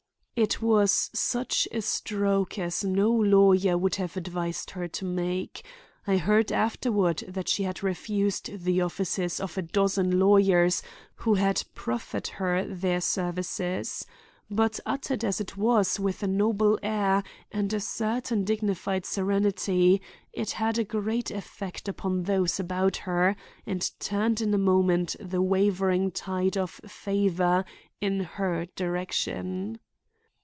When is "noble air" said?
16.27-17.21